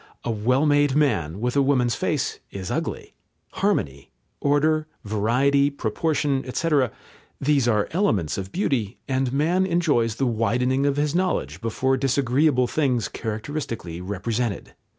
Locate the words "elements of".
7.91-8.51